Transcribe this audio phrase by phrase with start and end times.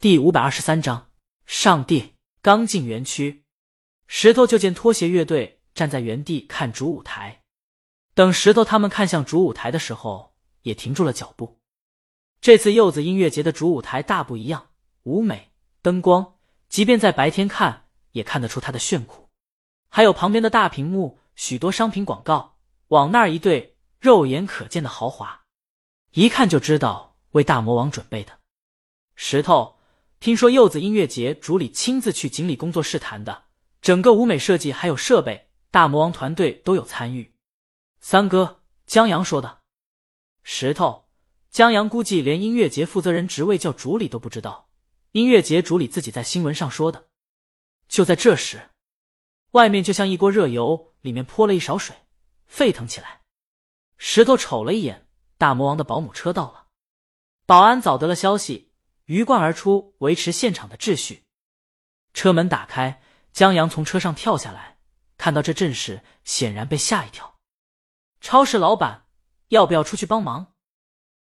[0.00, 1.10] 第五百二十三章
[1.44, 3.42] 上帝刚进园区，
[4.06, 7.42] 石头就见拖鞋乐队站在原地看主舞台。
[8.14, 11.58] 等石头他们看向主舞台的时候，也停住了脚步。
[12.40, 14.68] 这次柚子音乐节的主舞台大不一样，
[15.02, 15.50] 舞美、
[15.82, 16.36] 灯光，
[16.68, 19.28] 即便在白天看也看得出它的炫酷。
[19.88, 22.56] 还有旁边的大屏幕，许多商品广告，
[22.86, 25.42] 往那儿一对，肉眼可见的豪华，
[26.12, 28.38] 一看就知道为大魔王准备的。
[29.16, 29.76] 石头。
[30.20, 33.44] 听说柚子音乐节主理亲自去锦鲤工作室谈的，
[33.80, 37.36] 整个舞美设计还有设备，大魔王团队都有参与。
[38.00, 39.60] 三哥江阳说的，
[40.42, 41.08] 石头
[41.50, 44.68] 江阳估计连音乐节负责人职位叫主理都不知道，
[45.12, 47.06] 音乐节主理自己在新闻上说的。
[47.86, 48.70] 就在这时，
[49.52, 51.94] 外面就像一锅热油，里面泼了一勺水，
[52.46, 53.22] 沸腾起来。
[53.96, 56.66] 石头瞅了一眼，大魔王的保姆车到了，
[57.46, 58.67] 保安早得了消息。
[59.08, 61.24] 鱼贯而出，维持现场的秩序。
[62.12, 63.00] 车门打开，
[63.32, 64.80] 江阳从车上跳下来，
[65.16, 67.38] 看到这阵势，显然被吓一跳。
[68.20, 69.06] 超市老板，
[69.48, 70.52] 要不要出去帮忙？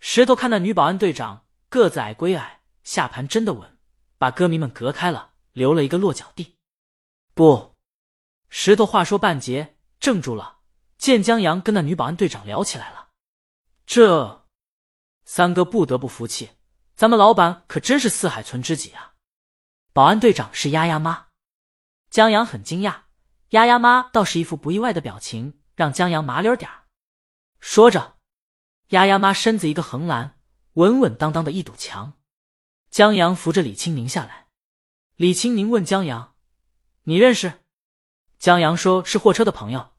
[0.00, 3.78] 石头看那女保安队长个子矮归矮，下盘真的稳，
[4.18, 6.56] 把歌迷们隔开了，留了一个落脚地。
[7.32, 7.76] 不，
[8.48, 10.58] 石头话说半截，怔住了。
[10.96, 13.10] 见江阳跟那女保安队长聊起来了，
[13.86, 14.48] 这
[15.24, 16.50] 三哥不得不服气。
[16.98, 19.14] 咱们老板可真是四海存知己啊！
[19.92, 21.28] 保安队长是丫丫妈，
[22.10, 23.02] 江阳很惊讶，
[23.50, 26.86] 丫丫妈倒是一副不意外的表情，让江阳麻溜点儿。
[27.60, 28.16] 说着，
[28.88, 30.40] 丫丫妈身子一个横拦，
[30.72, 32.14] 稳稳当当的一堵墙。
[32.90, 34.48] 江阳扶着李青宁下来，
[35.14, 36.34] 李青宁问江阳
[37.06, 37.60] ：“你认识？”
[38.40, 39.92] 江阳说是货车的朋友。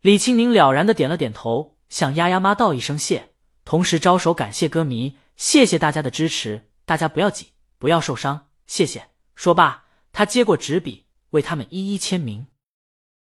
[0.00, 5.18] 李青宁了然的点了点头，向丫丫妈道一声谢，同时招手感谢歌迷。
[5.36, 9.10] 谢谢大家的支持，大家不要挤，不要受伤，谢谢。
[9.34, 12.46] 说罢，他接过纸笔，为他们一一签名。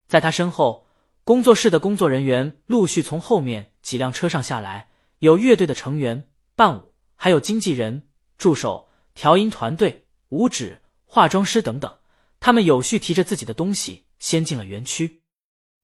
[0.08, 0.88] 在他身后，
[1.24, 4.90] 工作室的工作人员陆续从后面几辆车上下来，
[5.20, 8.08] 有乐队的成员、伴舞，还有经纪人、
[8.38, 11.98] 助手、调音团队、舞指、化妆师等等。
[12.40, 15.24] 他们有序提着自己的东西，先进了园区。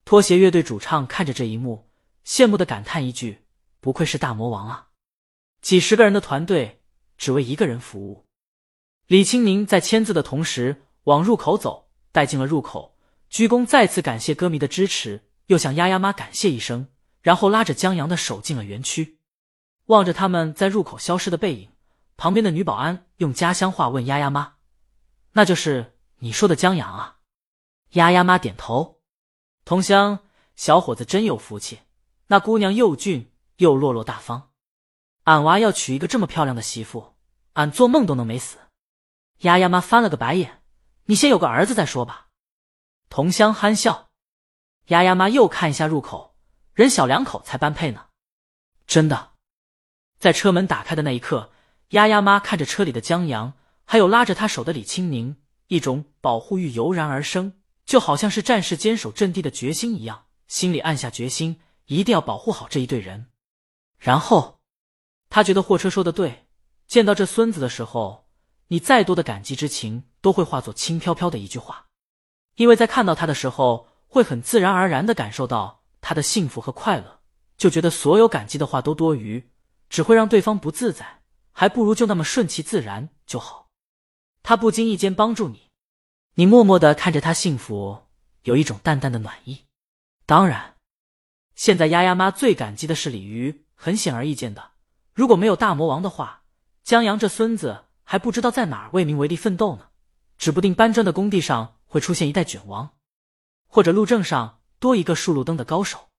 [0.06, 1.90] 拖鞋乐队主唱看着这一幕，
[2.24, 3.46] 羡慕的感叹一句
[3.82, 4.90] ：“不愧是大魔王啊！”
[5.62, 6.82] 几十个人的团队
[7.18, 8.26] 只为一个人服务。
[9.08, 12.98] 李青宁在签字的同时往入口走，带进了入口，
[13.30, 16.88] 鞠躬再次感谢歌迷的支持，又向丫丫妈感谢一声，
[17.22, 19.20] 然后拉着江阳的手进了园区。
[19.86, 21.70] 望着他们在入口消失的背影，
[22.18, 24.56] 旁边的女保安用家乡话问丫丫妈
[25.34, 27.18] ：“那就是你说的江阳啊？”
[27.92, 29.02] 丫丫妈点头
[29.66, 30.20] ：“同乡，
[30.56, 31.80] 小伙子真有福气，
[32.28, 34.51] 那姑娘又俊又落落大方。”
[35.24, 37.16] 俺娃要娶一个这么漂亮的媳妇，
[37.54, 38.58] 俺做梦都能美死。
[39.40, 40.64] 丫丫妈翻了个白眼
[41.06, 42.30] ：“你先有个儿子再说吧。”
[43.08, 44.10] 同乡憨笑。
[44.88, 46.36] 丫丫妈又看一下入口，
[46.74, 48.08] 人小两口才般配呢。
[48.88, 49.34] 真的，
[50.18, 51.52] 在车门打开的那一刻，
[51.90, 53.54] 丫丫妈看着车里的江阳，
[53.86, 55.38] 还有拉着他手的李青宁，
[55.68, 63.28] 一种保护欲油然而生，就好像是战士坚守阵地的决心一样，心里暗下决心，一定要保护好这一对人。
[64.00, 64.61] 然后。
[65.32, 66.46] 他觉得货车说的对，
[66.88, 68.28] 见到这孙子的时候，
[68.68, 71.88] 你再多的感激之情都会化作轻飘飘的一句话，
[72.58, 77.22] 因为在看到他的时候，会很自然而然的感受到他的幸福和快乐，
[77.58, 79.50] 就觉得所有感激的话都多余，
[79.90, 81.22] 只会让对方不自在，
[81.54, 83.70] 还不如就那么顺其自然就好。
[84.44, 85.70] 他不经意间帮助你，
[86.36, 88.08] 你默默的看着他幸福，
[88.44, 89.64] 有一种淡淡的暖意。
[90.26, 90.76] 当然，
[91.56, 94.71] 现在丫丫妈最感激的是鲤鱼，很显而易见的。
[95.22, 96.46] 如果没有大魔王的话，
[96.84, 99.90] 江阳这孙子还不知道在哪儿为名为利奋斗呢，
[100.40, 102.96] 指不定搬砖的工地上会出现一代卷王，
[103.68, 106.10] 或者路政上多一个竖路灯的高手。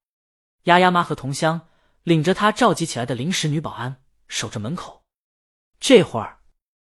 [0.66, 1.62] 丫丫妈和同乡
[2.04, 5.02] 领着他召集起来的临时女保安守着门口。
[5.80, 6.38] 这会儿，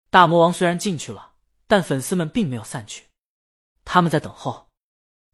[0.09, 1.35] 大魔王虽然进去了，
[1.65, 3.05] 但粉丝们并没有散去，
[3.85, 4.67] 他们在等候。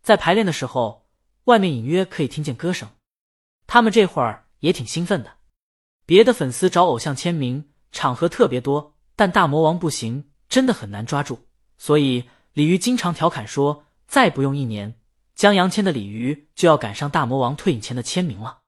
[0.03, 1.09] 在排练的时候，
[1.45, 2.87] 外面隐约可以听见歌声，
[3.65, 5.36] 他们这会儿也挺兴奋的。
[6.07, 11.49] 别的粉丝找偶像签名场合特别多，但大魔王不行，真的很难抓住。
[11.77, 14.97] 所以鲤鱼经常调侃说：“再不用一年，
[15.35, 18.61] 江阳签的鲤鱼就要赶上大魔王退隐前的签名了。”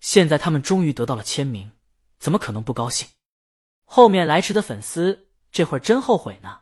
[0.00, 1.72] 现在他们终于得到了签名，
[2.18, 3.08] 怎么可能不高兴？
[3.86, 6.60] 后面来迟的粉丝这会儿真后悔呢。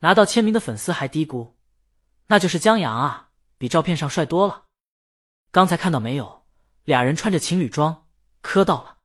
[0.00, 1.52] 拿到签名的粉丝还嘀咕
[2.26, 4.64] ：“那就是江阳啊，比照片上帅多了。”
[5.52, 6.44] 刚才看到没有？
[6.82, 8.08] 俩人穿着情侣装，
[8.40, 8.98] 磕到了。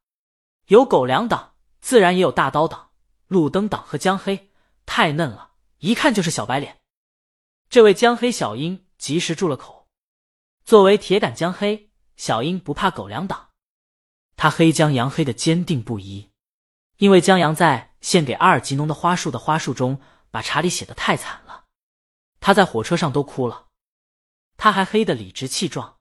[0.68, 2.92] 有狗粮党，自然也有大刀党。
[3.28, 4.52] 路灯党和江黑
[4.86, 6.80] 太嫩了，一看就是小白脸。
[7.70, 9.88] 这位江黑小英及时住了口。
[10.66, 13.52] 作为铁杆江黑，小英不怕狗粮党，
[14.36, 16.32] 他黑江阳黑的坚定不移。
[16.98, 21.64] 因为江阳在献给阿尔吉农的花束的花束中，把查理写的太惨了，
[22.42, 23.68] 他在火车上都哭了。
[24.58, 25.98] 他还黑的理直气壮。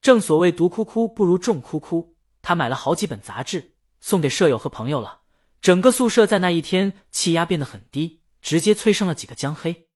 [0.00, 5.20] 正所谓独哭哭不如众哭哭，他买了好几本杂志送给舍友和朋友了。
[5.60, 9.88] 整个宿舍在那一天气压变得很低，直接催生了几个江黑。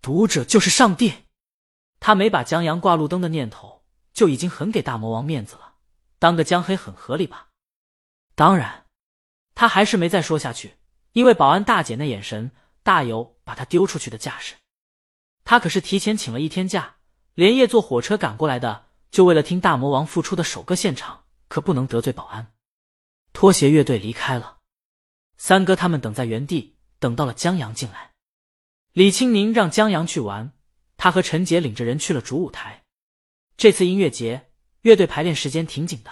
[0.00, 1.12] 读者就是上帝，
[2.00, 5.74] 他没把江阳挂路灯的念头就已经很给大魔王面子了，
[6.18, 7.48] 当个江黑很合理吧？
[8.34, 8.86] 当然，
[9.54, 10.76] 他还是没再说下去，
[11.12, 12.50] 因为保安大姐那眼神，
[12.82, 14.54] 大有把他丢出去的架势。
[15.44, 16.96] 他可是提前请了一天假，
[17.34, 18.86] 连夜坐火车赶过来的。
[19.10, 22.54] 就为了听大魔王复出的首个现场，可不能得罪保安。
[23.32, 24.58] 拖鞋乐队离开了，
[25.36, 28.12] 三哥他们等在原地，等到了江阳进来。
[28.92, 30.52] 李青宁让江阳去玩，
[30.96, 32.84] 他和陈杰领着人去了主舞台。
[33.56, 34.50] 这次音乐节
[34.82, 36.10] 乐队排练时间挺紧的，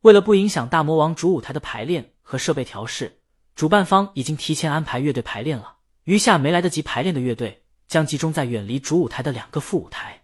[0.00, 3.20] 为了不影响大魔王主舞台的排练和设备调试，
[3.54, 5.76] 主办方已经提前安排乐队排练了。
[6.04, 10.22] 余下没来得及排练的乐队将集中在远离主舞台的两个副舞台。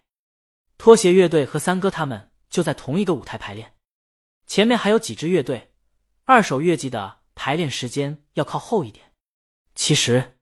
[0.77, 3.75] 拖鞋乐队和三哥他们就在同一个舞台排练，
[4.47, 5.68] 前面还有几支乐队。
[6.31, 9.13] 二手乐季的排练时间要靠后一点。
[9.73, 10.37] 其实，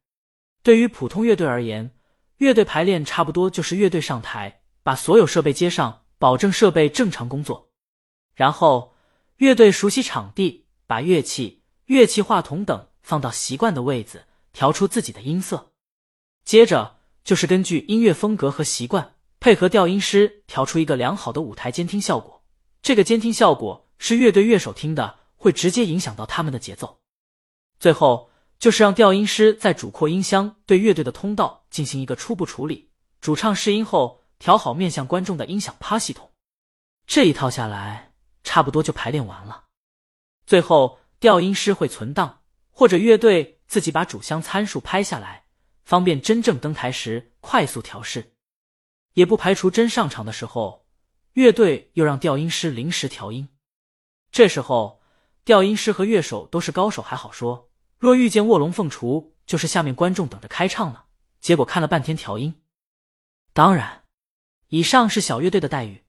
[0.61, 1.95] 对于普通乐队而言，
[2.39, 7.69] 乐队排练差不多就是乐队上台，把所有设备接上，保证设备正常工作。
[8.35, 8.95] 然后，
[9.37, 15.71] 乐队熟悉场地，把乐器、乐器、话筒等放到习惯的位置，调出自己的音色。
[16.43, 19.13] 接着就是根据音乐风格和习惯。
[19.39, 22.43] 配合调音师调出一个良好的舞台监听效果，
[22.81, 26.99] 这个监听效果是乐队乐手听的，会直接影响到他们的节奏。
[27.79, 28.29] 最后
[28.59, 32.89] 就是让调音师在主扩音箱对乐队的通道进行一个初步处理，
[33.21, 36.31] 主唱试音后调好面向观众的音响趴系统。
[37.05, 38.13] 这一套下来，
[38.43, 39.65] 差不多就排练完了。
[40.45, 42.41] 最后调音师会存档，
[42.71, 45.45] 或者乐队自己把主箱参数拍下来，
[45.85, 48.33] 方便真正登台时快速调试。
[49.13, 50.85] 也不排除真上场的时候，
[51.33, 53.49] 乐队又让调音师临时调音。
[54.31, 54.96] 这时候，
[55.47, 61.05] 调音师和乐手都是高手，还好说；若遇见卧龙凤雏，就是下面观众等着开唱呢。
[61.39, 62.61] 结果看了半天调音。
[63.53, 64.03] 当然，
[64.67, 66.03] 以上是小乐队的待遇。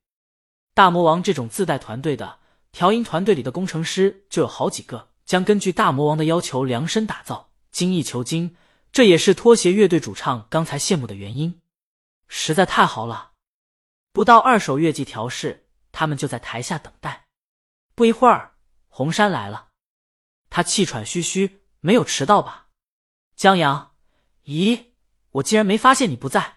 [0.75, 2.41] 大魔王这种自带团队的
[2.73, 8.57] 调音团队里的工程师就有好几个，将根据大魔王的要求量身打造，精益求精。
[8.91, 11.61] 这也是拖鞋乐队主唱刚才羡慕的原因。
[12.27, 13.35] 实在太好了！
[14.13, 17.29] 不到二手乐季调试，他们就在台下等待。
[17.95, 18.57] 不一会儿，
[18.99, 19.69] 红山来了，
[20.51, 22.67] 他气喘吁吁，没有迟到吧？
[23.37, 23.95] 江阳，
[24.47, 24.87] 咦，
[25.31, 26.57] 我竟然没发现你不在。